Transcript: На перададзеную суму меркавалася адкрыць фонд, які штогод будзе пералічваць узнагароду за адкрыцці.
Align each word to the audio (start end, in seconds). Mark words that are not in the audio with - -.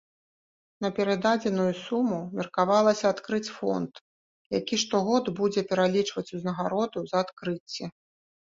На 0.83 0.89
перададзеную 0.99 1.67
суму 1.87 2.19
меркавалася 2.39 3.05
адкрыць 3.15 3.53
фонд, 3.57 3.93
які 4.59 4.75
штогод 4.85 5.25
будзе 5.41 5.61
пералічваць 5.73 6.27
узнагароду 6.39 6.99
за 7.13 7.17
адкрыцці. 7.29 7.83